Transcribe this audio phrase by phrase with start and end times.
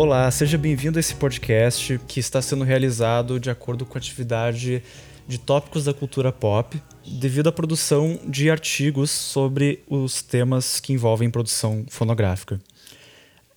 [0.00, 4.82] Olá, seja bem-vindo a esse podcast que está sendo realizado de acordo com a atividade
[5.28, 11.30] de tópicos da cultura pop, devido à produção de artigos sobre os temas que envolvem
[11.30, 12.58] produção fonográfica.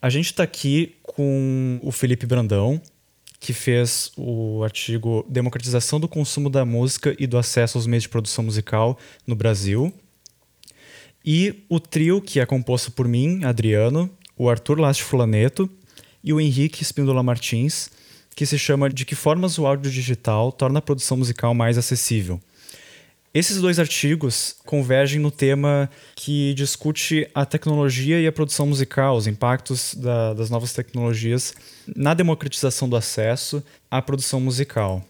[0.01, 2.81] A gente está aqui com o Felipe Brandão,
[3.39, 8.09] que fez o artigo Democratização do consumo da música e do acesso aos meios de
[8.09, 9.93] produção musical no Brasil.
[11.23, 15.69] E o trio, que é composto por mim, Adriano, o Arthur Last Fulaneto
[16.23, 17.89] e o Henrique Espíndola Martins,
[18.35, 22.39] que se chama De que formas o áudio digital torna a produção musical mais acessível.
[23.33, 29.25] Esses dois artigos convergem no tema que discute a tecnologia e a produção musical, os
[29.25, 31.55] impactos da, das novas tecnologias
[31.95, 35.03] na democratização do acesso à produção musical.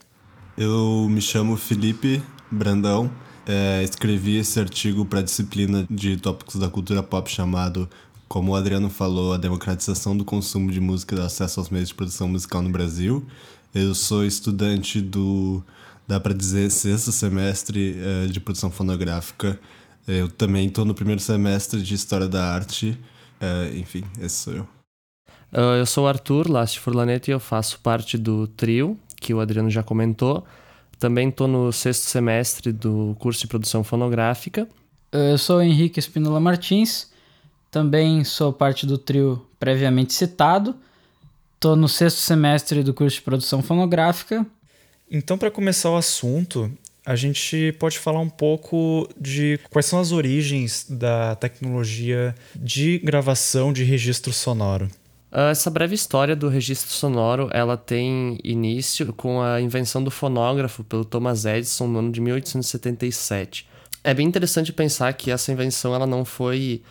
[0.58, 3.11] Eu me chamo Felipe Brandão,
[3.45, 7.89] é, escrevi esse artigo para a disciplina de tópicos da cultura pop chamado
[8.27, 11.89] como o Adriano falou, a democratização do consumo de música e do acesso aos meios
[11.89, 13.25] de produção musical no Brasil.
[13.73, 15.64] Eu sou estudante do,
[16.08, 19.59] dá para dizer, sexto semestre uh, de produção fonográfica.
[20.08, 22.97] Eu também estou no primeiro semestre de História da Arte.
[23.42, 24.64] Uh, enfim, esse sou eu.
[25.52, 29.40] Uh, eu sou o Arthur Last Furlaneto e eu faço parte do trio, que o
[29.40, 30.45] Adriano já comentou.
[31.00, 34.67] Também estou no sexto semestre do curso de produção fonográfica.
[35.12, 37.12] Eu sou o Henrique Espinola Martins
[37.73, 40.75] também sou parte do trio previamente citado.
[41.55, 44.45] Estou no sexto semestre do curso de produção fonográfica.
[45.09, 46.71] Então, para começar o assunto,
[47.03, 53.73] a gente pode falar um pouco de quais são as origens da tecnologia de gravação
[53.73, 54.88] de registro sonoro.
[55.31, 60.83] Ah, essa breve história do registro sonoro, ela tem início com a invenção do fonógrafo
[60.83, 63.67] pelo Thomas Edison no ano de 1877.
[64.03, 66.83] É bem interessante pensar que essa invenção ela não foi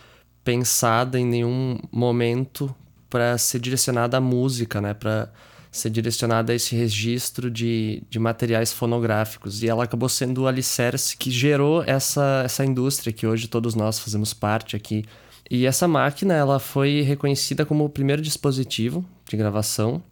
[0.44, 2.74] pensada em nenhum momento
[3.08, 4.94] para ser direcionada à música, né?
[4.94, 5.30] Para
[5.70, 9.62] ser direcionada a esse registro de, de materiais fonográficos.
[9.62, 13.98] E ela acabou sendo o alicerce que gerou essa, essa indústria que hoje todos nós
[13.98, 15.04] fazemos parte aqui.
[15.50, 20.02] E essa máquina ela foi reconhecida como o primeiro dispositivo de gravação.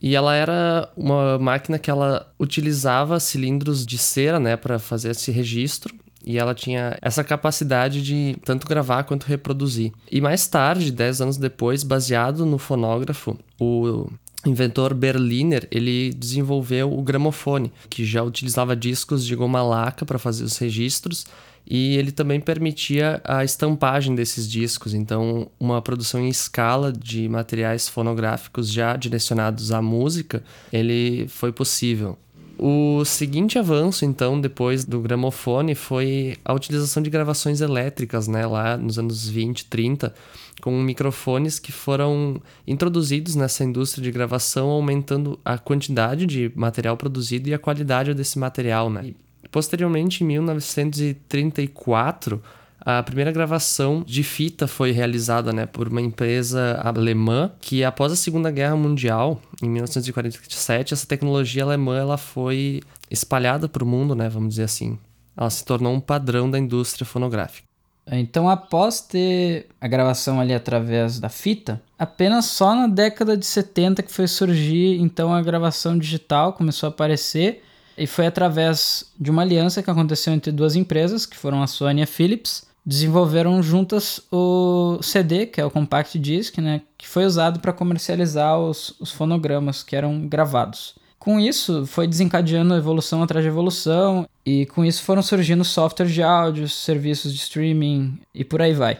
[0.00, 5.30] E ela era uma máquina que ela utilizava cilindros de cera, né, para fazer esse
[5.30, 5.94] registro.
[6.24, 9.92] E ela tinha essa capacidade de tanto gravar quanto reproduzir.
[10.10, 14.10] E mais tarde, 10 anos depois, baseado no fonógrafo, o
[14.44, 20.44] inventor Berliner, ele desenvolveu o gramofone, que já utilizava discos de goma laca para fazer
[20.44, 21.26] os registros
[21.66, 27.88] e ele também permitia a estampagem desses discos, então uma produção em escala de materiais
[27.88, 30.42] fonográficos já direcionados à música,
[30.72, 32.18] ele foi possível.
[32.62, 38.76] O seguinte avanço, então, depois do gramofone, foi a utilização de gravações elétricas, né, lá
[38.76, 40.12] nos anos 20, 30,
[40.60, 47.48] com microfones que foram introduzidos nessa indústria de gravação, aumentando a quantidade de material produzido
[47.48, 49.14] e a qualidade desse material, né.
[49.50, 52.42] Posteriormente, em 1934,
[52.80, 58.16] a primeira gravação de fita foi realizada né, por uma empresa alemã que, após a
[58.16, 62.80] Segunda Guerra Mundial, em 1947, essa tecnologia alemã ela foi
[63.10, 64.98] espalhada para o mundo, né, vamos dizer assim.
[65.36, 67.68] Ela se tornou um padrão da indústria fonográfica.
[68.12, 74.02] Então, após ter a gravação ali através da fita, apenas só na década de 70
[74.02, 77.62] que foi surgir então a gravação digital, começou a aparecer,
[77.96, 82.00] e foi através de uma aliança que aconteceu entre duas empresas, que foram a Sony
[82.00, 87.24] e a Philips, desenvolveram juntas o CD, que é o compact disc, né, que foi
[87.24, 90.94] usado para comercializar os, os fonogramas que eram gravados.
[91.18, 96.22] Com isso, foi desencadeando evolução atrás de evolução, e com isso foram surgindo softwares de
[96.22, 98.98] áudio, serviços de streaming e por aí vai.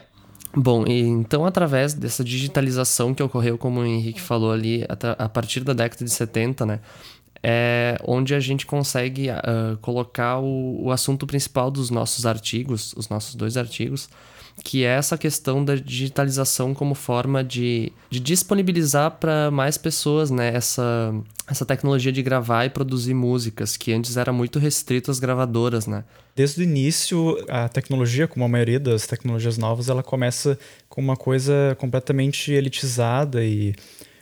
[0.55, 4.85] Bom, e então através dessa digitalização que ocorreu, como o Henrique falou ali,
[5.17, 6.79] a partir da década de 70, né,
[7.43, 13.09] é onde a gente consegue uh, colocar o, o assunto principal dos nossos artigos, os
[13.09, 14.09] nossos dois artigos,
[14.63, 20.53] que é essa questão da digitalização como forma de, de disponibilizar para mais pessoas né,
[20.53, 21.13] essa,
[21.47, 25.87] essa tecnologia de gravar e produzir músicas, que antes era muito restrito às gravadoras.
[25.87, 26.03] Né?
[26.35, 31.15] Desde o início, a tecnologia, como a maioria das tecnologias novas, ela começa com uma
[31.15, 33.73] coisa completamente elitizada e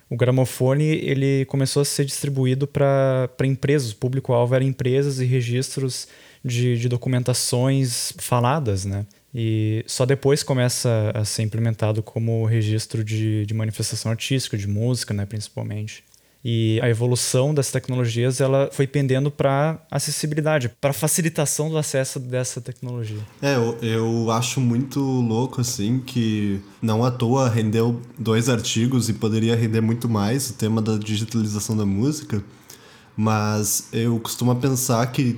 [0.09, 6.07] o gramofone ele começou a ser distribuído para empresas, o público-alvo era empresas e registros
[6.44, 9.06] de, de documentações faladas, né?
[9.33, 15.13] E só depois começa a ser implementado como registro de, de manifestação artística, de música,
[15.13, 16.03] né, principalmente.
[16.44, 22.62] E a evolução das tecnologias ela foi pendendo para acessibilidade, para facilitação do acesso dessa
[22.62, 23.19] tecnologia.
[23.41, 29.13] É, eu, eu acho muito louco assim que não à toa rendeu dois artigos e
[29.13, 32.41] poderia render muito mais o tema da digitalização da música,
[33.18, 35.38] mas eu costumo pensar que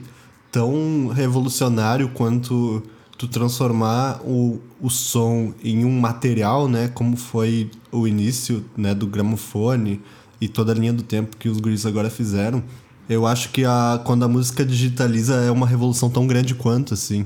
[0.52, 2.84] tão revolucionário quanto
[3.18, 9.06] tu transformar o, o som em um material, né, como foi o início, né, do
[9.06, 10.02] gramofone,
[10.42, 12.64] e toda a linha do tempo que os guris agora fizeram.
[13.08, 17.26] Eu acho que a, quando a música digitaliza é uma revolução tão grande quanto, assim.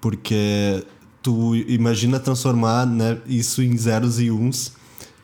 [0.00, 0.84] Porque
[1.22, 4.72] tu imagina transformar né, isso em zeros e uns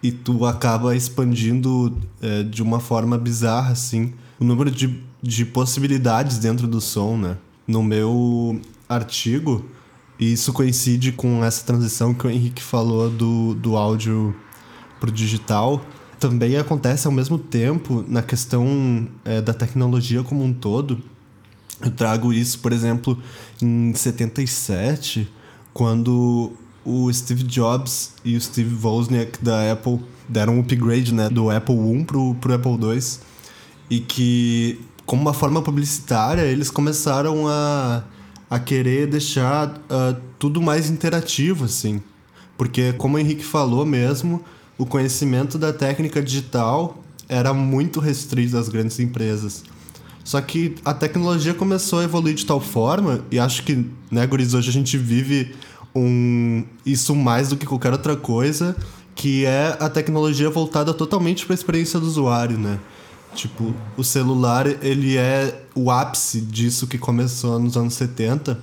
[0.02, 6.38] e tu acaba expandindo é, de uma forma bizarra, assim, o número de, de possibilidades
[6.38, 7.36] dentro do som, né?
[7.66, 9.64] No meu artigo,
[10.18, 14.34] e isso coincide com essa transição que o Henrique falou do, do áudio
[14.98, 15.84] pro digital,
[16.18, 21.02] também acontece ao mesmo tempo na questão é, da tecnologia como um todo.
[21.80, 23.16] Eu trago isso, por exemplo,
[23.62, 25.30] em 77,
[25.72, 26.52] quando
[26.84, 31.76] o Steve Jobs e o Steve Wozniak da Apple deram um upgrade né, do Apple
[31.76, 33.00] I pro, pro Apple II.
[33.90, 38.02] E que, como uma forma publicitária, eles começaram a,
[38.50, 42.02] a querer deixar uh, tudo mais interativo, assim.
[42.56, 44.44] Porque, como o Henrique falou mesmo,
[44.78, 49.64] o conhecimento da técnica digital era muito restrito às grandes empresas.
[50.24, 54.54] Só que a tecnologia começou a evoluir de tal forma, e acho que, né, Guris,
[54.54, 55.54] hoje a gente vive
[55.94, 58.76] um, isso mais do que qualquer outra coisa,
[59.14, 62.78] que é a tecnologia voltada totalmente para a experiência do usuário, né?
[63.34, 68.58] Tipo, o celular, ele é o ápice disso que começou nos anos 70.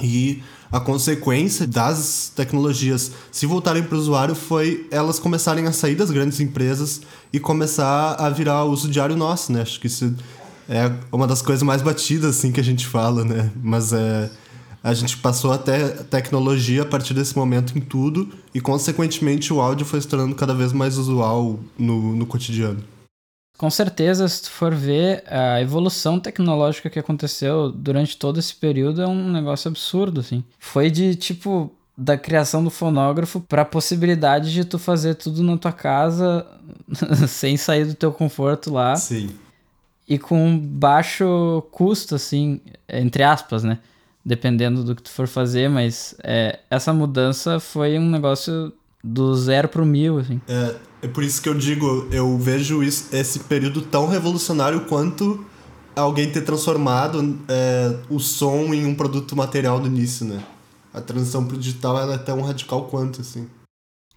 [0.00, 5.94] E a consequência das tecnologias se voltarem para o usuário foi elas começarem a sair
[5.94, 7.00] das grandes empresas
[7.32, 9.62] e começar a virar uso diário nosso, né?
[9.62, 10.14] Acho que isso
[10.68, 13.50] é uma das coisas mais batidas assim que a gente fala, né?
[13.62, 14.30] Mas é
[14.86, 19.84] a gente passou até tecnologia a partir desse momento em tudo e consequentemente o áudio
[19.84, 22.78] foi se tornando cada vez mais usual no, no cotidiano.
[23.56, 29.00] Com certeza, se tu for ver, a evolução tecnológica que aconteceu durante todo esse período
[29.00, 30.44] é um negócio absurdo, assim.
[30.58, 35.56] Foi de, tipo, da criação do fonógrafo para a possibilidade de tu fazer tudo na
[35.56, 36.46] tua casa
[37.26, 38.94] sem sair do teu conforto lá.
[38.96, 39.30] Sim.
[40.06, 43.78] E com baixo custo, assim, entre aspas, né?
[44.24, 48.72] Dependendo do que tu for fazer, mas é, essa mudança foi um negócio
[49.06, 50.40] do zero pro mil, assim.
[50.48, 55.44] É, é por isso que eu digo, eu vejo isso, esse período tão revolucionário quanto
[55.94, 60.42] alguém ter transformado é, o som em um produto material no início, né?
[60.92, 63.46] A transição pro digital ela é tão radical quanto, assim.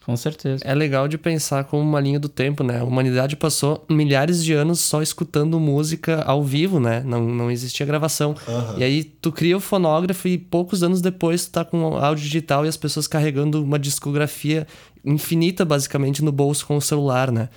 [0.09, 0.63] Com certeza.
[0.65, 2.79] É legal de pensar como uma linha do tempo, né?
[2.79, 7.03] A humanidade passou milhares de anos só escutando música ao vivo, né?
[7.05, 8.35] Não, não existia gravação.
[8.47, 8.79] Uhum.
[8.79, 12.65] E aí tu cria o fonógrafo e poucos anos depois tu tá com áudio digital
[12.65, 14.65] e as pessoas carregando uma discografia
[15.05, 17.47] infinita, basicamente, no bolso com o celular, né?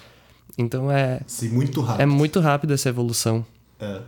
[0.58, 1.22] Então é.
[1.26, 2.02] Sim, muito rápido.
[2.02, 3.46] É muito rápido essa evolução.
[3.80, 3.98] É.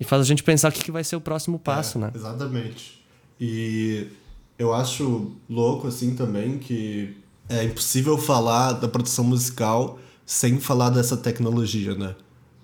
[0.00, 2.12] E faz a gente pensar o que, que vai ser o próximo passo, é, né?
[2.14, 3.04] Exatamente.
[3.38, 4.06] E
[4.58, 7.19] eu acho louco, assim, também, que
[7.50, 12.14] é impossível falar da produção musical sem falar dessa tecnologia, né?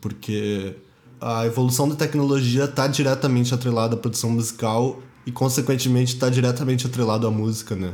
[0.01, 0.77] Porque
[1.21, 7.27] a evolução da tecnologia está diretamente atrelada à produção musical e, consequentemente, está diretamente atrelado
[7.27, 7.93] à música, né?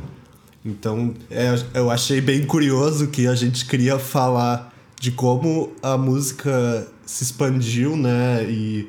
[0.63, 6.87] Então, é, eu achei bem curioso que a gente queria falar de como a música
[7.05, 8.45] se expandiu, né?
[8.47, 8.87] E,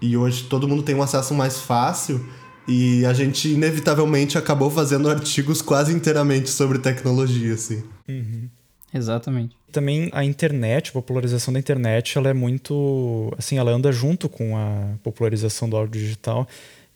[0.00, 2.26] e hoje todo mundo tem um acesso mais fácil.
[2.66, 7.82] E a gente, inevitavelmente, acabou fazendo artigos quase inteiramente sobre tecnologia, assim.
[8.08, 8.48] Uhum.
[8.94, 9.56] Exatamente.
[9.70, 13.32] Também a internet, a popularização da internet, ela é muito.
[13.38, 16.46] Assim, ela anda junto com a popularização do áudio digital.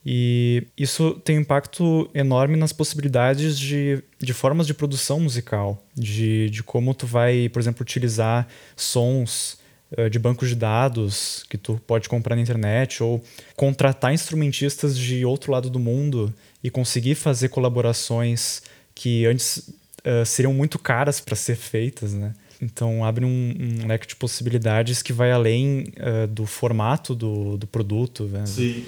[0.08, 6.48] E isso tem um impacto enorme nas possibilidades de, de formas de produção musical, de,
[6.50, 8.46] de como tu vai, por exemplo, utilizar
[8.76, 9.65] sons uh,
[10.10, 13.22] de bancos de dados que tu pode comprar na internet ou
[13.54, 18.62] contratar instrumentistas de outro lado do mundo e conseguir fazer colaborações
[18.96, 22.32] que antes uh, seriam muito caras para ser feitas, né?
[22.60, 27.66] Então abre um, um, leque de possibilidades que vai além uh, do formato do, do
[27.66, 28.24] produto.
[28.24, 28.46] Né?
[28.46, 28.82] Sim.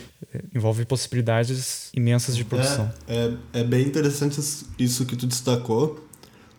[0.54, 2.90] Envolve possibilidades imensas de produção.
[3.06, 4.40] É, é, é, bem interessante
[4.78, 6.07] isso que tu destacou,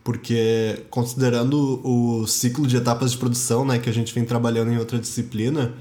[0.03, 4.77] porque considerando o ciclo de etapas de produção né, que a gente vem trabalhando em
[4.77, 5.73] outra disciplina,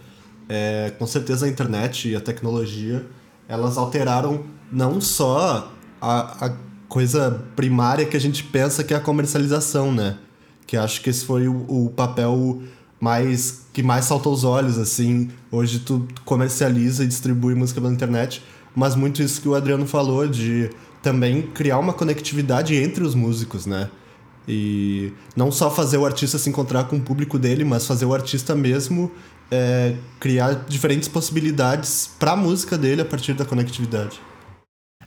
[0.49, 3.07] é, com certeza a internet e a tecnologia
[3.49, 6.57] elas alteraram não só a, a
[6.89, 10.19] coisa primária que a gente pensa que é a comercialização, né?
[10.69, 12.63] que acho que esse foi o, o papel
[13.01, 15.31] mais que mais saltou os olhos, assim.
[15.51, 18.43] Hoje tu comercializa e distribui música pela internet,
[18.77, 20.71] mas muito isso que o Adriano falou de
[21.03, 23.89] também criar uma conectividade entre os músicos, né?
[24.49, 28.15] E não só fazer o artista se encontrar com o público dele, mas fazer o
[28.15, 29.13] artista mesmo
[29.51, 34.21] é, criar diferentes possibilidades para a música dele a partir da conectividade.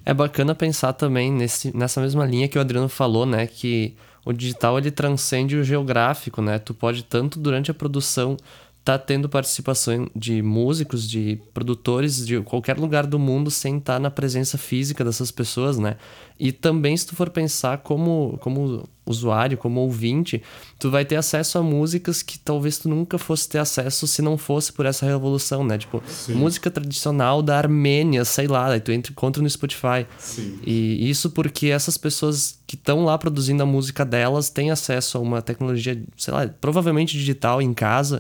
[0.06, 3.48] É bacana pensar também nesse, nessa mesma linha que o Adriano falou, né?
[3.48, 3.96] Que
[4.26, 6.60] o digital ele transcende o geográfico, né?
[6.60, 8.38] Tu pode tanto durante a produção
[8.84, 14.00] tá tendo participação de músicos, de produtores de qualquer lugar do mundo sem estar tá
[14.00, 15.98] na presença física dessas pessoas, né?
[16.40, 20.42] E também se tu for pensar como, como usuário, como ouvinte,
[20.80, 24.36] tu vai ter acesso a músicas que talvez tu nunca fosse ter acesso se não
[24.40, 25.78] fosse por essa revolução, né?
[25.78, 26.34] Tipo, Sim.
[26.34, 30.08] música tradicional da Armênia, sei lá, tu entra, encontra no Spotify.
[30.18, 30.60] Sim.
[30.66, 35.22] E isso porque essas pessoas que estão lá produzindo a música delas têm acesso a
[35.22, 38.20] uma tecnologia, sei lá, provavelmente digital em casa,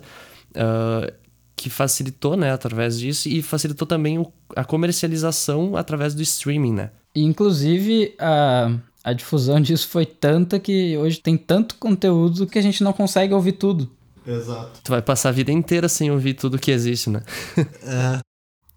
[0.51, 1.11] uh,
[1.55, 6.91] que facilitou, né, através disso, e facilitou também o, a comercialização através do streaming, né?
[7.15, 12.83] Inclusive, a, a difusão disso foi tanta que hoje tem tanto conteúdo que a gente
[12.83, 13.89] não consegue ouvir tudo.
[14.25, 14.81] Exato.
[14.83, 17.21] Tu vai passar a vida inteira sem ouvir tudo que existe, né?
[17.83, 18.19] é.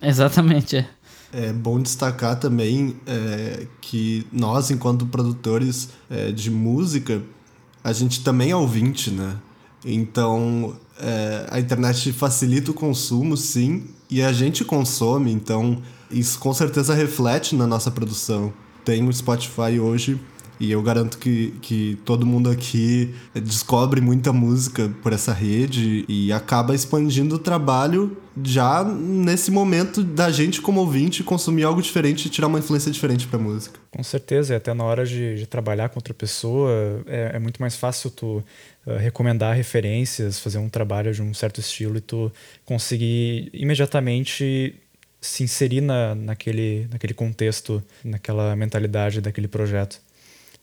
[0.08, 0.88] Exatamente, é.
[1.32, 7.22] É bom destacar também é, que nós, enquanto produtores é, de música,
[7.82, 9.36] a gente também é ouvinte, né?
[9.84, 16.52] Então, é, a internet facilita o consumo, sim, e a gente consome, então isso com
[16.52, 18.52] certeza reflete na nossa produção.
[18.84, 20.20] Tem o Spotify hoje
[20.60, 26.32] e eu garanto que, que todo mundo aqui descobre muita música por essa rede e
[26.32, 32.28] acaba expandindo o trabalho já nesse momento da gente como ouvinte consumir algo diferente e
[32.28, 33.78] tirar uma influência diferente pra música.
[33.90, 36.70] Com certeza, e até na hora de, de trabalhar com outra pessoa
[37.06, 38.42] é, é muito mais fácil tu
[38.86, 42.32] uh, recomendar referências, fazer um trabalho de um certo estilo e tu
[42.64, 44.74] conseguir imediatamente
[45.20, 50.00] se inserir na, naquele, naquele contexto, naquela mentalidade daquele projeto.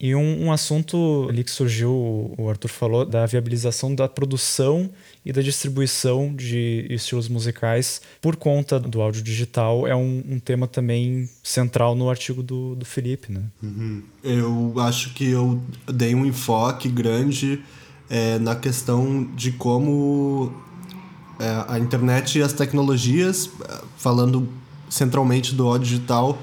[0.04, 4.90] E um, um, assunto ali que surgiu, o Arthur falou, da viabilização da produção
[5.24, 10.68] e da distribuição de estilos musicais por conta do áudio digital é um, um tema
[10.68, 13.44] também central no artigo do, do Felipe, né?
[13.62, 14.02] Uhum.
[14.24, 17.62] Eu acho que eu dei um enfoque grande
[18.12, 20.52] é, na questão de como
[21.40, 23.50] é, a internet e as tecnologias,
[23.96, 24.50] falando
[24.90, 26.38] centralmente do áudio digital,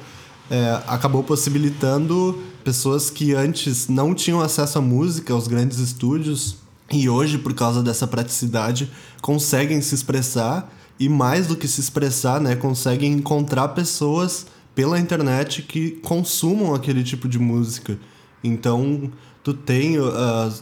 [0.50, 6.56] é, acabou possibilitando pessoas que antes não tinham acesso à música, aos grandes estúdios,
[6.90, 12.40] e hoje, por causa dessa praticidade, conseguem se expressar e mais do que se expressar,
[12.40, 17.98] né, conseguem encontrar pessoas pela internet que consumam aquele tipo de música.
[18.42, 19.12] Então,
[19.44, 20.08] tu tem, uh,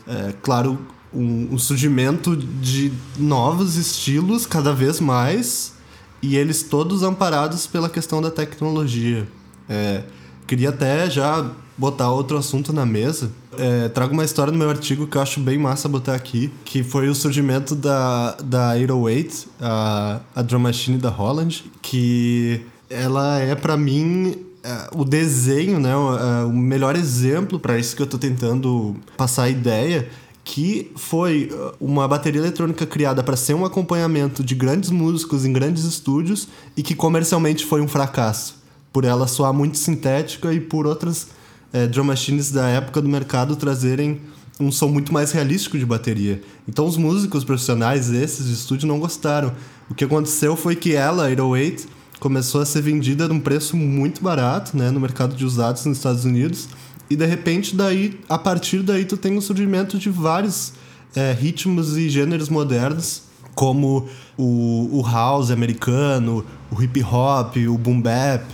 [0.08, 0.78] é, claro,
[1.12, 5.74] um, um surgimento de novos estilos cada vez mais
[6.22, 9.26] e eles todos amparados pela questão da tecnologia.
[9.68, 10.02] É,
[10.46, 13.30] queria até já botar outro assunto na mesa.
[13.58, 16.82] É, trago uma história no meu artigo que eu acho bem massa botar aqui, que
[16.82, 23.54] foi o surgimento da, da 808, a, a drum machine da Holland, que ela é
[23.54, 28.18] para mim é, o desenho, né, o, é, melhor exemplo para isso que eu tô
[28.18, 30.08] tentando passar a ideia,
[30.46, 35.52] que foi uh, uma bateria eletrônica criada para ser um acompanhamento de grandes músicos em
[35.52, 38.54] grandes estúdios e que comercialmente foi um fracasso,
[38.92, 41.26] por ela soar muito sintética e por outras
[41.72, 44.20] é, drum machines da época do mercado trazerem
[44.60, 46.40] um som muito mais realístico de bateria.
[46.68, 49.52] Então os músicos profissionais esses de estúdio não gostaram.
[49.90, 51.88] O que aconteceu foi que ela, 808,
[52.20, 56.24] começou a ser vendida num preço muito barato, né, no mercado de usados nos Estados
[56.24, 56.68] Unidos.
[57.08, 60.72] E de repente daí, a partir daí tu tem o surgimento de vários
[61.14, 63.22] é, ritmos e gêneros modernos,
[63.54, 68.44] como o, o house americano, o hip hop, o boom bap,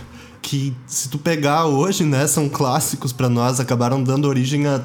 [0.41, 4.81] que se tu pegar hoje, né, são clássicos para nós, acabaram dando origem a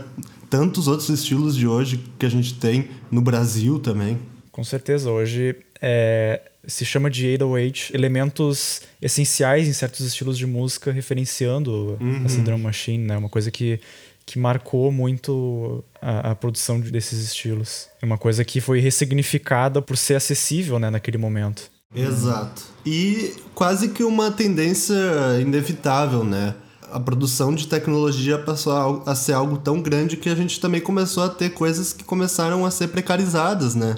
[0.49, 4.19] tantos outros estilos de hoje que a gente tem no Brasil também.
[4.51, 10.93] Com certeza, hoje é, se chama de 808 elementos essenciais em certos estilos de música,
[10.93, 12.23] referenciando uhum.
[12.27, 13.17] essa drum machine, né?
[13.17, 13.81] Uma coisa que,
[14.27, 17.89] que marcou muito a, a, produção desses estilos.
[18.03, 21.71] É uma coisa que foi ressignificada por ser acessível, né, naquele momento.
[21.95, 22.63] Exato.
[22.85, 24.95] E quase que uma tendência
[25.41, 26.55] inevitável, né?
[26.93, 31.23] A produção de tecnologia passou a ser algo tão grande que a gente também começou
[31.23, 33.97] a ter coisas que começaram a ser precarizadas, né?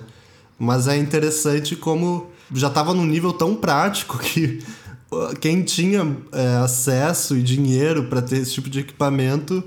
[0.56, 4.62] Mas é interessante como já estava num nível tão prático que
[5.40, 9.62] quem tinha é, acesso e dinheiro para ter esse tipo de equipamento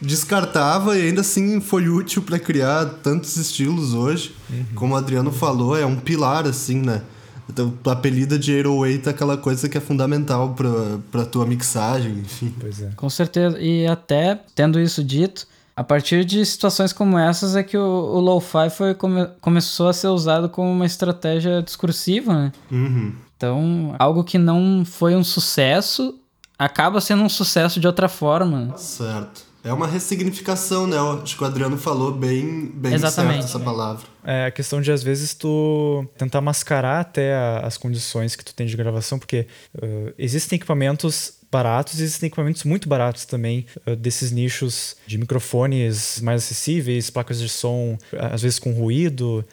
[0.00, 4.34] descartava e ainda assim foi útil para criar tantos estilos hoje.
[4.50, 4.64] Uhum.
[4.74, 7.02] Como o Adriano falou, é um pilar, assim, né?
[7.48, 12.18] Então, a apelida de 808 é aquela coisa que é fundamental pra, pra tua mixagem,
[12.18, 12.52] enfim.
[12.58, 12.90] Pois é.
[12.96, 13.60] Com certeza.
[13.60, 18.20] E até, tendo isso dito, a partir de situações como essas é que o, o
[18.20, 22.52] lo-fi come, começou a ser usado como uma estratégia discursiva, né?
[22.70, 23.14] Uhum.
[23.36, 26.18] Então, algo que não foi um sucesso
[26.58, 28.76] acaba sendo um sucesso de outra forma.
[28.76, 29.52] Certo.
[29.64, 30.96] É uma ressignificação, né?
[31.22, 33.42] Acho que o Adriano falou bem, bem Exatamente.
[33.42, 34.04] certo essa palavra.
[34.24, 38.66] É a questão de, às vezes, tu tentar mascarar até as condições que tu tem
[38.66, 44.32] de gravação, porque uh, existem equipamentos baratos e existem equipamentos muito baratos também uh, desses
[44.32, 49.44] nichos de microfones mais acessíveis, placas de som, às vezes com ruído.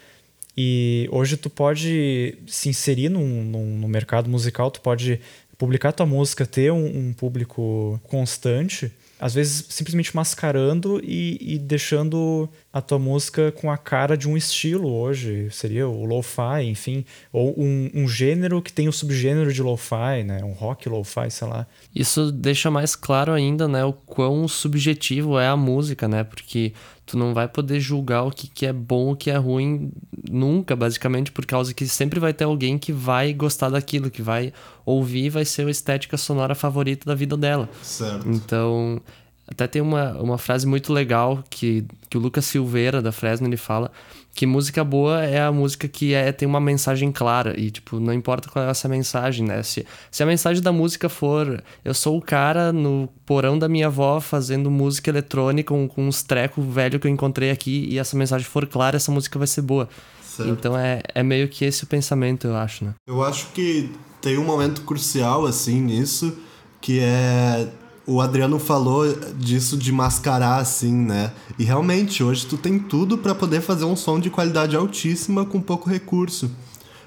[0.57, 5.19] E hoje tu pode se inserir num, num, no mercado musical, tu pode
[5.57, 12.47] publicar tua música, ter um, um público constante às vezes simplesmente mascarando e, e, deixando
[12.71, 15.49] a tua música com a cara de um estilo hoje.
[15.51, 17.03] Seria o lo-fi, enfim.
[17.33, 20.43] Ou um, um, gênero que tem o subgênero de lo-fi, né?
[20.43, 21.65] Um rock lo-fi, sei lá.
[21.95, 23.83] Isso deixa mais claro ainda, né?
[23.83, 26.23] O quão subjetivo é a música, né?
[26.23, 26.73] Porque
[27.07, 29.91] tu não vai poder julgar o que, que é bom o que é ruim
[30.29, 34.53] nunca, basicamente, por causa que sempre vai ter alguém que vai gostar daquilo, que vai
[34.85, 37.67] ouvir e vai ser a estética sonora favorita da vida dela.
[37.81, 38.29] Certo.
[38.29, 39.01] Então,
[39.49, 43.57] até tem uma, uma frase muito legal que, que o Lucas Silveira, da Fresno, ele
[43.57, 43.91] fala
[44.35, 48.13] que música boa é a música que é, tem uma mensagem clara e, tipo, não
[48.13, 49.61] importa qual é essa mensagem, né?
[49.63, 53.87] Se, se a mensagem da música for eu sou o cara no porão da minha
[53.87, 58.15] avó fazendo música eletrônica com, com uns trecos velho que eu encontrei aqui e essa
[58.15, 59.89] mensagem for clara, essa música vai ser boa.
[60.23, 60.51] Certo.
[60.51, 62.93] Então é, é meio que esse o pensamento, eu acho, né?
[63.07, 63.91] Eu acho que
[64.21, 66.37] tem um momento crucial, assim, nisso,
[66.79, 67.67] que é
[68.09, 69.05] o Adriano falou
[69.37, 71.31] disso de mascarar, assim, né?
[71.59, 75.61] E realmente, hoje tu tem tudo para poder fazer um som de qualidade altíssima com
[75.61, 76.49] pouco recurso.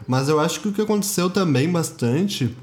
[0.06, 2.56] Mas eu acho que o que aconteceu também bastante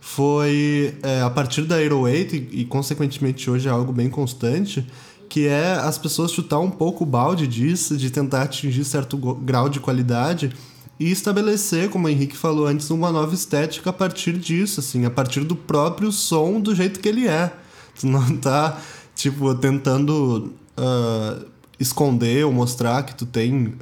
[0.00, 4.86] foi é, a partir da 808 e, e consequentemente hoje é algo bem constante,
[5.26, 9.66] que é as pessoas chutar um pouco o balde disso, de tentar atingir certo grau
[9.70, 10.52] de qualidade
[11.00, 15.10] e estabelecer, como o Henrique falou antes, uma nova estética a partir disso, assim, a
[15.10, 17.50] partir do próprio som do jeito que ele é.
[17.98, 18.78] Tu não tá,
[19.14, 21.46] tipo, tentando uh,
[21.78, 23.74] esconder ou mostrar que tu tem uh,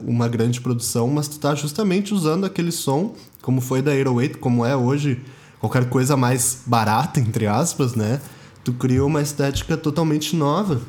[0.00, 4.64] uma grande produção, mas tu tá justamente usando aquele som, como foi da 808, como
[4.64, 5.20] é hoje
[5.60, 8.20] qualquer coisa mais barata, entre aspas, né?
[8.62, 10.80] Tu criou uma estética totalmente nova.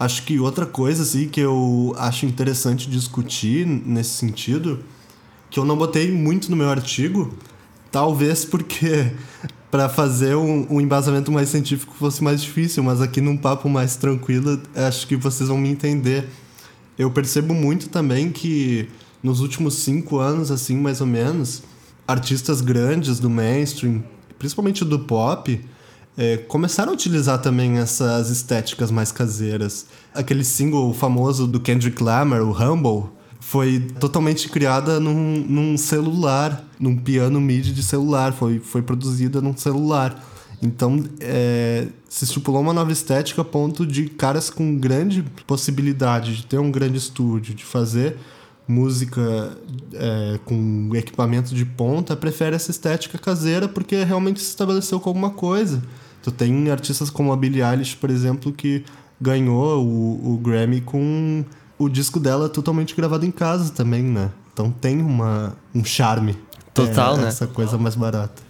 [0.00, 4.80] Acho que outra coisa, assim, que eu acho interessante discutir nesse sentido,
[5.50, 7.34] que eu não botei muito no meu artigo,
[7.90, 9.12] talvez porque
[9.70, 13.96] para fazer um, um, embasamento mais científico fosse mais difícil, mas aqui num papo mais
[13.96, 16.28] tranquilo, acho que vocês vão me entender.
[16.98, 18.88] Eu percebo muito também que
[19.22, 21.62] nos últimos cinco anos, assim, mais ou menos,
[22.06, 24.02] artistas grandes do mainstream,
[24.38, 25.60] principalmente do pop,
[26.16, 29.86] é, começaram a utilizar também essas estéticas mais caseiras.
[30.14, 36.96] Aquele single famoso do Kendrick Lamar, o Humble, foi totalmente criada num, num celular, num
[36.96, 40.24] piano MIDI de celular, foi, foi produzida num celular.
[40.60, 46.46] Então, é, se estipulou uma nova estética a ponto de caras com grande possibilidade de
[46.46, 48.16] ter um grande estúdio, de fazer
[48.66, 49.56] música
[49.94, 55.30] é, com equipamento de ponta, prefere essa estética caseira porque realmente se estabeleceu com alguma
[55.30, 55.82] coisa.
[56.22, 58.84] Tu tem artistas como a Billie Eilish, por exemplo, que
[59.20, 61.44] ganhou o, o Grammy com
[61.78, 64.30] o disco dela é totalmente gravado em casa também, né?
[64.52, 66.36] Então tem uma, um charme.
[66.74, 67.28] Total, é, né?
[67.28, 68.42] Essa coisa mais barata.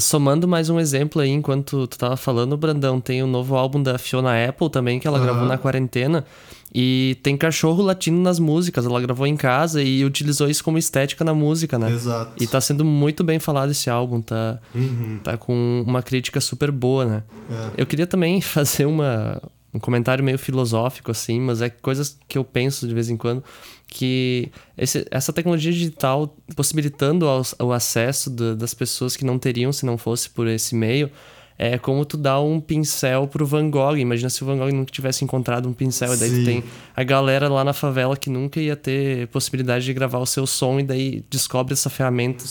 [0.00, 3.82] Somando mais um exemplo aí, enquanto tu tava falando, Brandão, tem o um novo álbum
[3.82, 6.24] da Fiona Apple também, que ela gravou na quarentena.
[6.74, 8.84] E tem cachorro latino nas músicas.
[8.84, 11.90] Ela gravou em casa e utilizou isso como estética na música, né?
[11.90, 12.32] Exato.
[12.42, 15.20] E tá sendo muito bem falado esse álbum, tá, uhum.
[15.22, 17.22] tá com uma crítica super boa, né?
[17.50, 17.82] É.
[17.82, 19.40] Eu queria também fazer uma,
[19.72, 23.44] um comentário meio filosófico, assim, mas é coisas que eu penso de vez em quando,
[23.86, 27.26] que esse, essa tecnologia digital possibilitando
[27.58, 31.10] o acesso do, das pessoas que não teriam se não fosse por esse meio,
[31.58, 33.96] é como tu dá um pincel pro Van Gogh.
[33.96, 36.14] Imagina se o Van Gogh nunca tivesse encontrado um pincel.
[36.14, 39.92] E daí tu tem a galera lá na favela que nunca ia ter possibilidade de
[39.92, 42.44] gravar o seu som e daí descobre essa ferramenta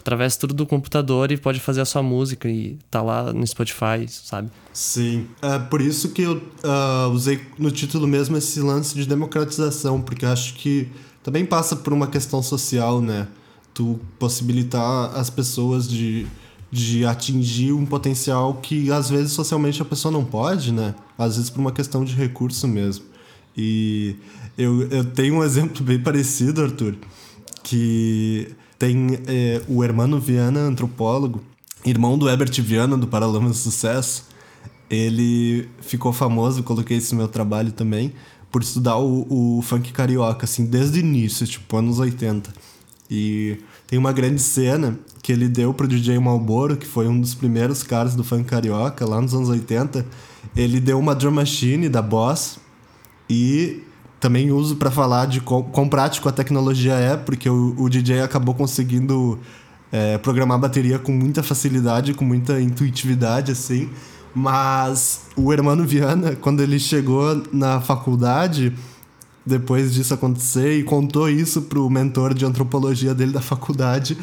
[0.00, 4.08] através tudo do computador e pode fazer a sua música e tá lá no Spotify,
[4.08, 4.50] sabe?
[4.72, 5.28] Sim.
[5.40, 10.26] É por isso que eu uh, usei no título mesmo esse lance de democratização, porque
[10.26, 10.88] acho que
[11.22, 13.28] também passa por uma questão social, né?
[13.72, 16.26] Tu possibilitar as pessoas de
[16.70, 20.94] de atingir um potencial que às vezes socialmente a pessoa não pode, né?
[21.16, 23.04] Às vezes por uma questão de recurso mesmo.
[23.56, 24.16] E
[24.56, 26.96] eu, eu tenho um exemplo bem parecido, Arthur,
[27.62, 31.42] que tem é, o Hermano Viana, antropólogo,
[31.84, 34.26] irmão do Herbert Viana, do Paralamas do Sucesso.
[34.90, 38.12] Ele ficou famoso, coloquei isso no meu trabalho também,
[38.50, 42.52] por estudar o, o funk carioca, assim, desde o início, tipo, anos 80.
[43.10, 47.34] E tem uma grande cena que ele deu pro DJ Malboro, que foi um dos
[47.34, 50.04] primeiros caras do funk carioca, lá nos anos 80.
[50.54, 52.58] Ele deu uma drum machine da Boss
[53.30, 53.82] e
[54.20, 58.54] também uso para falar de quão, prático a tecnologia é, porque o, o DJ acabou
[58.54, 59.38] conseguindo
[59.90, 63.88] é, programar bateria com muita facilidade, com muita intuitividade, assim.
[64.34, 68.74] Mas o Hermano Viana, quando ele chegou na faculdade,
[69.48, 74.16] depois disso acontecer, e contou isso pro mentor de antropologia dele da faculdade,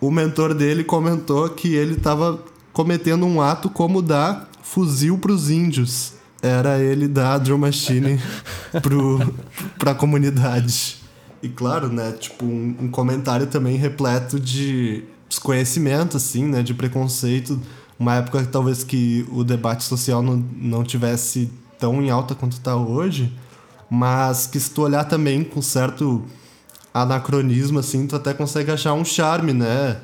[0.00, 2.42] o mentor dele comentou que ele estava
[2.72, 8.20] cometendo um ato como dar fuzil pros índios era ele dar a drum machine
[8.82, 9.32] pro,
[9.78, 10.96] pra comunidade.
[11.40, 17.60] E claro, né, tipo, um, um, comentário também repleto de desconhecimento, assim, né, de preconceito.
[17.98, 22.76] Uma época talvez que o debate social não, não tivesse tão em alta quanto está
[22.76, 23.32] hoje,
[23.94, 26.24] mas que se tu olhar também com certo
[26.94, 30.00] anacronismo, assim, tu até consegue achar um charme, né?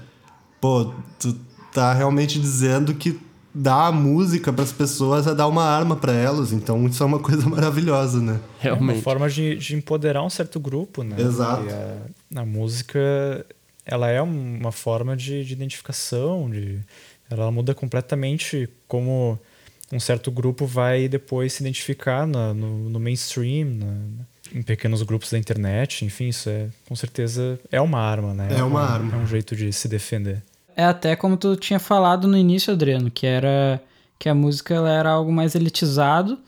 [0.60, 1.34] Pô, tu
[1.72, 3.18] tá realmente dizendo que
[3.54, 6.52] dar a música para as pessoas é dar uma arma para elas.
[6.52, 8.38] Então isso é uma coisa maravilhosa, né?
[8.60, 8.90] Realmente.
[8.90, 11.16] É uma forma de, de empoderar um certo grupo, né?
[11.18, 11.64] Exato.
[12.36, 13.00] A, a, música,
[13.86, 16.78] ela é uma forma de, de identificação, de,
[17.30, 19.40] ela muda completamente como
[19.92, 25.30] um certo grupo vai depois se identificar na, no, no mainstream, na, em pequenos grupos
[25.30, 28.48] da internet, enfim, isso é com certeza é uma arma, né?
[28.58, 29.14] É uma arma.
[29.14, 30.42] É um jeito de se defender
[30.78, 33.82] é até como tu tinha falado no início, Adriano, que era
[34.16, 36.38] que a música ela era algo mais elitizado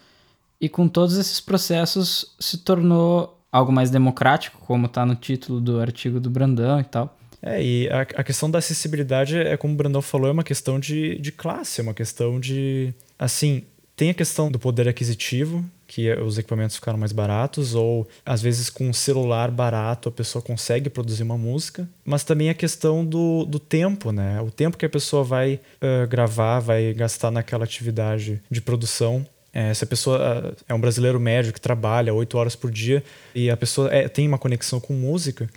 [0.61, 5.81] e com todos esses processos se tornou algo mais democrático, como está no título do
[5.81, 7.19] artigo do Brandão e tal.
[7.43, 10.79] É, e a, a questão da acessibilidade é como o Brandão falou, é uma questão
[10.79, 12.93] de, de classe, é uma questão de.
[13.19, 13.65] Assim,
[13.97, 18.71] tem a questão do poder aquisitivo, que os equipamentos ficaram mais baratos, ou às vezes
[18.71, 23.45] com um celular barato a pessoa consegue produzir uma música, mas também a questão do,
[23.45, 24.41] do tempo, né?
[24.41, 29.27] O tempo que a pessoa vai uh, gravar, vai gastar naquela atividade de produção.
[29.53, 33.03] É, se a pessoa é um brasileiro médio que trabalha oito horas por dia
[33.35, 35.51] e a pessoa é, tem uma conexão com música,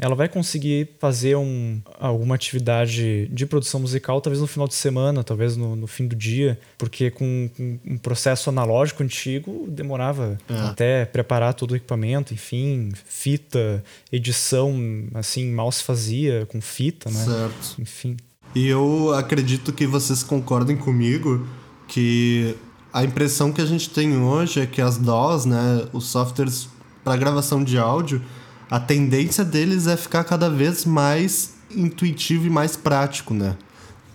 [0.00, 5.24] ela vai conseguir fazer um, alguma atividade de produção musical, talvez no final de semana,
[5.24, 10.54] talvez no, no fim do dia, porque com, com, um processo analógico antigo demorava é.
[10.54, 13.82] até preparar todo o equipamento, enfim, fita,
[14.12, 14.76] edição,
[15.14, 17.24] assim, mal se fazia com fita, né?
[17.24, 17.80] Certo.
[17.80, 18.16] Enfim.
[18.54, 21.48] E eu acredito que vocês concordem comigo
[21.88, 22.54] que
[22.92, 26.68] a impressão que a gente tem hoje é que as DAWs, né, os softwares
[27.04, 28.22] para gravação de áudio,
[28.70, 33.56] a tendência deles é ficar cada vez mais intuitivo e mais prático, né?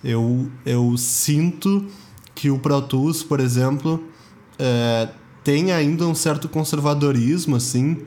[0.03, 1.85] Eu, eu sinto
[2.33, 4.03] que o Pro Tools, por exemplo,
[4.57, 5.09] é,
[5.43, 7.97] tem ainda um certo conservadorismo, assim,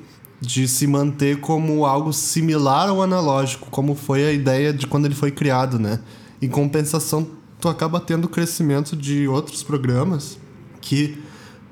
[0.41, 5.15] de se manter como algo similar ao analógico, como foi a ideia de quando ele
[5.15, 6.01] foi criado, né?
[6.43, 7.27] Em compensação,
[7.61, 10.39] tu acaba tendo crescimento de outros programas
[10.81, 11.19] que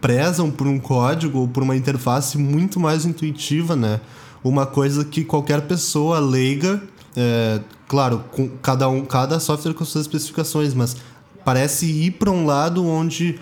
[0.01, 4.01] prezam por um código ou por uma interface muito mais intuitiva, né?
[4.43, 6.83] Uma coisa que qualquer pessoa leiga,
[7.17, 10.97] é, claro, com cada um, cada software com suas especificações, mas
[11.45, 13.39] parece ir para um lado onde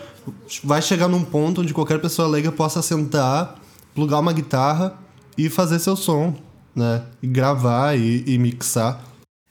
[0.63, 3.59] vai chegar num ponto onde qualquer pessoa leiga possa sentar,
[3.95, 4.99] plugar uma guitarra
[5.37, 6.35] e fazer seu som,
[6.75, 7.03] né?
[7.23, 9.05] E gravar e, e mixar.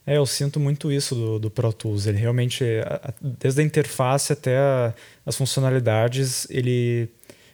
[0.05, 2.07] É, eu sinto muito isso do, do Pro Tools.
[2.07, 2.65] Ele realmente,
[3.21, 4.93] desde a interface até a,
[5.25, 7.09] as funcionalidades, ele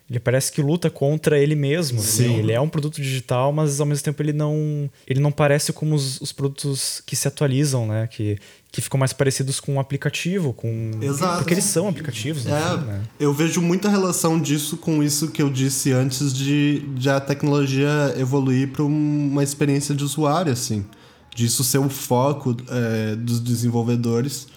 [0.09, 1.99] ele parece que luta contra ele mesmo.
[1.99, 2.35] Assim.
[2.35, 5.95] Ele é um produto digital, mas ao mesmo tempo ele não, ele não parece como
[5.95, 8.05] os, os produtos que se atualizam, né?
[8.05, 8.37] Que,
[8.71, 11.39] que ficam mais parecidos com um aplicativo, com Exato.
[11.39, 12.45] porque eles são aplicativos.
[12.45, 13.01] É, né?
[13.19, 18.13] Eu vejo muita relação disso com isso que eu disse antes de, de a tecnologia
[18.15, 20.85] evoluir para uma experiência de usuário, assim,
[21.33, 24.47] disso ser o foco é, dos desenvolvedores,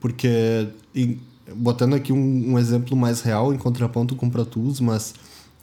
[0.00, 0.66] porque
[1.54, 5.14] botando aqui um, um, exemplo mais real em contraponto com o Pro Tools, mas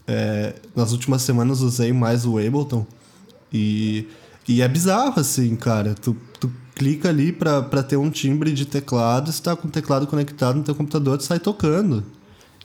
[0.07, 2.85] é, nas últimas semanas usei mais o Ableton
[3.51, 4.07] e,
[4.47, 5.93] e é bizarro assim, cara.
[5.93, 10.57] Tu, tu clica ali para ter um timbre de teclado, está com o teclado conectado
[10.57, 12.03] no teu computador, tu sai tocando.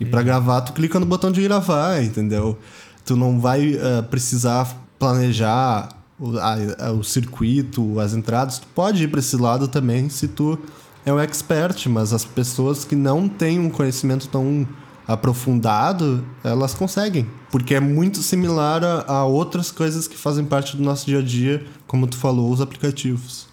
[0.00, 0.26] E para uhum.
[0.26, 2.58] gravar, tu clica no botão de gravar, entendeu?
[3.04, 6.56] Tu não vai uh, precisar planejar o, a,
[6.86, 8.58] a, o circuito, as entradas.
[8.58, 10.58] Tu pode ir para esse lado também se tu
[11.04, 14.66] é o expert, mas as pessoas que não têm um conhecimento tão
[15.06, 17.26] aprofundado, elas conseguem.
[17.50, 21.22] Porque é muito similar a, a outras coisas que fazem parte do nosso dia a
[21.22, 23.50] dia, como tu falou, os aplicativos.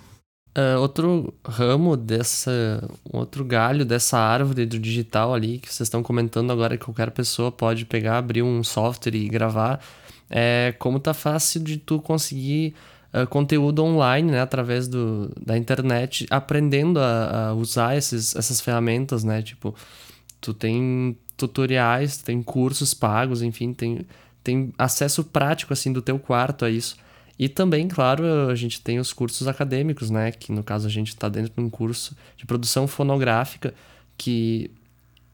[0.57, 2.83] Uh, outro ramo dessa.
[3.11, 7.51] outro galho dessa árvore do digital ali, que vocês estão comentando agora que qualquer pessoa
[7.51, 9.79] pode pegar, abrir um software e gravar,
[10.29, 12.73] é como tá fácil de tu conseguir
[13.13, 19.23] uh, conteúdo online, né, através do, da internet, aprendendo a, a usar esses, essas ferramentas,
[19.23, 19.41] né?
[19.41, 19.75] Tipo,
[20.41, 24.05] tu tem tutoriais, tem cursos pagos, enfim, tem,
[24.43, 26.97] tem acesso prático, assim, do teu quarto a isso.
[27.37, 30.31] E também, claro, a gente tem os cursos acadêmicos, né?
[30.31, 33.73] Que no caso a gente está dentro de um curso de produção fonográfica
[34.17, 34.69] que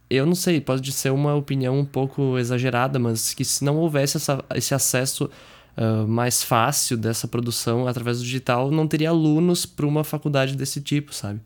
[0.07, 4.17] eu não sei, pode ser uma opinião um pouco exagerada, mas que se não houvesse
[4.17, 5.29] essa, esse acesso
[5.77, 10.81] uh, mais fácil dessa produção através do digital, não teria alunos para uma faculdade desse
[10.81, 11.39] tipo, sabe?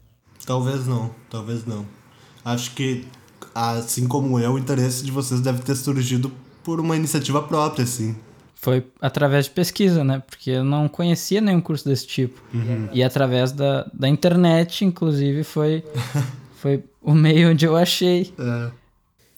[0.46, 1.86] Talvez não, talvez não.
[2.44, 3.06] Acho que,
[3.54, 6.32] assim como eu, o interesse de vocês deve ter surgido
[6.63, 8.15] por uma iniciativa própria, assim.
[8.56, 10.22] Foi através de pesquisa, né?
[10.26, 12.42] Porque eu não conhecia nenhum curso desse tipo.
[12.54, 12.89] Uhum.
[12.92, 15.84] E através da, da internet, inclusive, foi,
[16.60, 18.34] foi o meio onde eu achei.
[18.38, 18.72] É.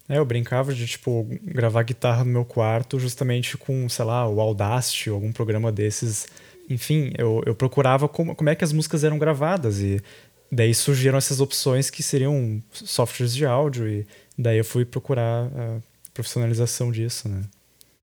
[0.10, 4.40] é, eu brincava de, tipo, gravar guitarra no meu quarto justamente com, sei lá, o
[4.40, 6.28] Audacity ou algum programa desses.
[6.70, 10.02] Enfim, eu, eu procurava como, como é que as músicas eram gravadas e
[10.52, 15.80] daí surgiram essas opções que seriam softwares de áudio e daí eu fui procurar a
[16.14, 17.44] profissionalização disso, né?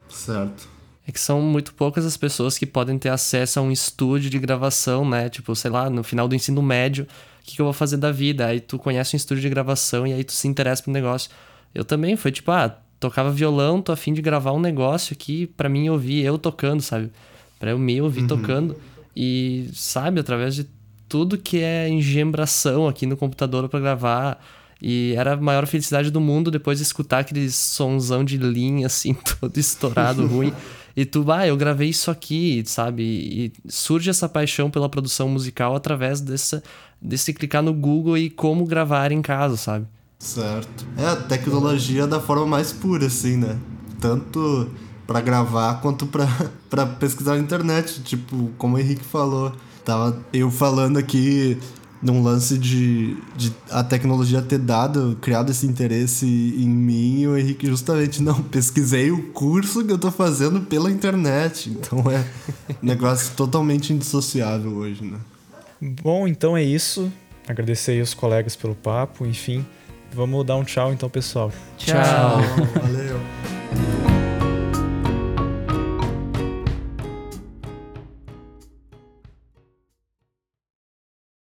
[0.09, 4.29] Certo é que são muito poucas as pessoas que podem ter acesso a um estúdio
[4.29, 5.31] de gravação, né?
[5.31, 7.05] Tipo, sei lá, no final do ensino médio,
[7.41, 8.45] o que, que eu vou fazer da vida?
[8.45, 11.31] Aí tu conhece um estúdio de gravação e aí tu se interessa pro negócio.
[11.75, 15.69] Eu também, foi tipo, ah, tocava violão, tô afim de gravar um negócio aqui para
[15.69, 17.11] mim ouvir eu tocando, sabe?
[17.59, 18.27] Pra eu me ouvir uhum.
[18.27, 18.77] tocando.
[19.17, 20.67] E, sabe, através de
[21.09, 24.45] tudo que é engembração aqui no computador para gravar.
[24.81, 29.15] E era a maior felicidade do mundo depois de escutar aquele sonzão de linha, assim,
[29.41, 30.53] todo estourado, ruim.
[30.97, 33.03] E tu, ah, eu gravei isso aqui, sabe?
[33.03, 36.63] E surge essa paixão pela produção musical através dessa,
[37.01, 39.87] desse clicar no Google e como gravar em casa, sabe?
[40.19, 40.87] Certo.
[40.97, 43.57] É a tecnologia da forma mais pura, assim, né?
[44.01, 44.69] Tanto
[45.07, 48.03] para gravar quanto para pesquisar na internet.
[48.03, 49.53] Tipo, como o Henrique falou.
[49.85, 51.57] Tava eu falando aqui
[52.03, 57.37] num lance de, de a tecnologia ter dado, criado esse interesse em mim, e o
[57.37, 61.71] Henrique justamente não pesquisei o curso que eu tô fazendo pela internet.
[61.71, 62.25] Então é
[62.83, 65.19] um negócio totalmente indissociável hoje, né?
[65.81, 67.11] Bom, então é isso.
[67.47, 69.65] Agradecer aí os colegas pelo papo, enfim.
[70.13, 71.53] Vamos dar um tchau então, pessoal.
[71.77, 72.39] Tchau.
[72.83, 73.21] Valeu.